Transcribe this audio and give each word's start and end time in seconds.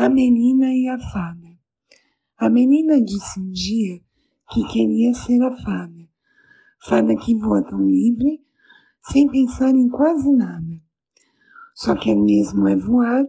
A 0.00 0.08
menina 0.08 0.72
e 0.72 0.88
a 0.88 0.96
fada. 0.96 1.58
A 2.38 2.48
menina 2.48 3.02
disse 3.02 3.40
um 3.40 3.50
dia 3.50 4.00
que 4.48 4.64
queria 4.68 5.12
ser 5.12 5.42
a 5.42 5.50
fada. 5.56 6.08
Fada 6.80 7.16
que 7.16 7.34
voa 7.34 7.64
tão 7.64 7.84
livre, 7.84 8.40
sem 9.10 9.28
pensar 9.28 9.70
em 9.70 9.88
quase 9.88 10.30
nada. 10.30 10.80
Só 11.74 11.96
quer 11.96 12.14
mesmo 12.14 12.68
é 12.68 12.76
voar 12.76 13.26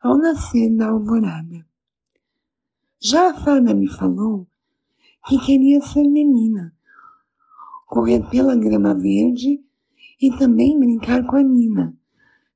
ao 0.00 0.16
nascer 0.16 0.74
da 0.74 0.88
alvorada. 0.88 1.66
Já 2.98 3.32
a 3.32 3.34
fada 3.34 3.74
me 3.74 3.86
falou 3.86 4.48
que 5.28 5.38
queria 5.38 5.82
ser 5.82 6.08
menina, 6.08 6.74
correr 7.86 8.26
pela 8.30 8.56
grama 8.56 8.94
verde 8.94 9.62
e 10.18 10.34
também 10.38 10.80
brincar 10.80 11.26
com 11.26 11.36
a 11.36 11.42
Nina. 11.42 11.94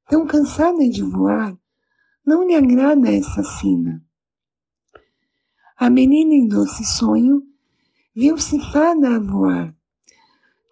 Tão 0.08 0.26
cansada 0.26 0.88
de 0.88 1.02
voar, 1.02 1.60
não 2.24 2.46
lhe 2.46 2.54
agrada 2.54 3.10
essa 3.10 3.42
sina. 3.42 4.04
A 5.76 5.88
menina 5.88 6.34
em 6.34 6.46
doce 6.46 6.84
sonho 6.84 7.42
viu-se 8.14 8.60
fada 8.70 9.16
a 9.16 9.18
voar. 9.18 9.74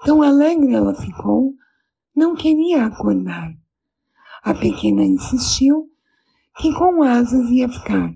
Tão 0.04 0.22
alegre 0.22 0.74
ela 0.74 0.94
ficou, 0.94 1.54
não 2.14 2.34
queria 2.34 2.84
acordar. 2.84 3.56
A 4.42 4.54
pequena 4.54 5.02
insistiu 5.02 5.90
que 6.58 6.72
com 6.74 7.02
asas 7.02 7.48
ia 7.50 7.68
ficar. 7.68 8.14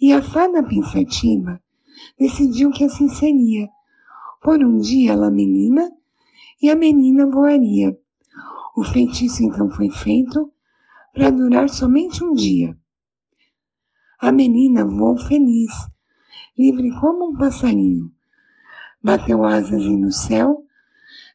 E 0.00 0.12
a 0.12 0.20
fada 0.20 0.62
pensativa 0.62 1.62
decidiu 2.18 2.70
que 2.70 2.84
assim 2.84 3.08
seria. 3.08 3.68
Por 4.42 4.62
um 4.62 4.78
dia 4.78 5.12
ela 5.12 5.30
menina 5.30 5.90
e 6.60 6.68
a 6.68 6.74
menina 6.74 7.26
voaria. 7.26 7.98
O 8.76 8.84
feitiço 8.84 9.42
então 9.42 9.70
foi 9.70 9.88
feito 9.90 10.52
para 11.16 11.30
durar 11.30 11.70
somente 11.70 12.22
um 12.22 12.34
dia. 12.34 12.76
A 14.20 14.30
menina 14.30 14.84
voou 14.84 15.16
feliz, 15.16 15.72
livre 16.58 16.90
como 17.00 17.30
um 17.30 17.36
passarinho. 17.38 18.12
Bateu 19.02 19.42
asas 19.42 19.82
e 19.82 19.96
no 19.96 20.12
céu 20.12 20.62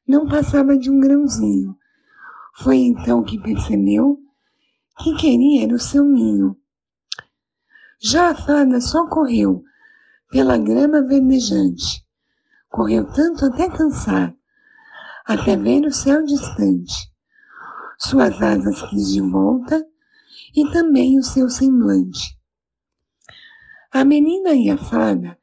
não 0.08 0.28
passava 0.28 0.78
de 0.78 0.92
um 0.92 1.00
grãozinho. 1.00 1.76
Foi 2.58 2.78
então 2.78 3.24
que 3.24 3.42
percebeu 3.42 4.20
que 5.00 5.16
queria 5.16 5.64
era 5.64 5.74
o 5.74 5.80
seu 5.80 6.06
ninho. 6.06 6.56
Já 8.00 8.30
a 8.30 8.36
fada 8.36 8.80
só 8.80 9.08
correu 9.08 9.64
pela 10.30 10.60
grama 10.60 11.02
verdejante. 11.02 12.06
Correu 12.70 13.12
tanto 13.12 13.46
até 13.46 13.68
cansar, 13.68 14.36
até 15.26 15.58
ver 15.58 15.86
o 15.86 15.92
céu 15.92 16.24
distante. 16.24 17.11
Suas 18.04 18.42
asas 18.42 18.82
quis 18.90 19.14
de 19.14 19.22
volta 19.22 19.88
e 20.56 20.68
também 20.72 21.20
o 21.20 21.24
seu 21.24 21.48
semblante. 21.48 22.36
A 23.92 24.04
menina 24.04 24.56
e 24.56 24.72
a 24.72 24.78
fada 24.78 25.38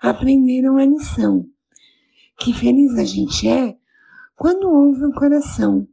aprenderam 0.00 0.78
a 0.78 0.86
lição, 0.86 1.46
que 2.38 2.54
feliz 2.54 2.98
a 2.98 3.04
gente 3.04 3.46
é 3.46 3.76
quando 4.34 4.70
ouve 4.70 5.04
o 5.04 5.12
coração 5.12 5.86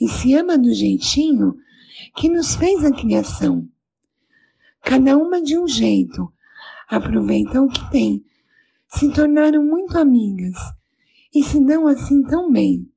e 0.00 0.08
se 0.08 0.32
ama 0.32 0.56
do 0.56 0.72
jeitinho 0.72 1.58
que 2.16 2.30
nos 2.30 2.54
fez 2.54 2.82
a 2.82 2.90
criação. 2.90 3.68
Cada 4.82 5.18
uma 5.18 5.42
de 5.42 5.58
um 5.58 5.68
jeito, 5.68 6.32
aproveita 6.88 7.60
o 7.60 7.68
que 7.68 7.90
tem, 7.90 8.24
se 8.88 9.12
tornaram 9.12 9.62
muito 9.62 9.98
amigas 9.98 10.56
e 11.34 11.44
se 11.44 11.62
dão 11.62 11.86
assim 11.86 12.22
tão 12.22 12.50
bem. 12.50 12.90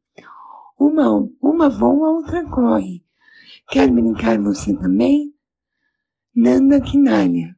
Uma, 0.81 1.29
uma 1.39 1.69
voa, 1.69 2.07
a 2.07 2.11
outra 2.11 2.43
corre. 2.49 3.03
Quer 3.69 3.87
brincar 3.91 4.39
você 4.41 4.75
também? 4.75 5.31
Nanda 6.35 6.81
Quinalha. 6.81 7.55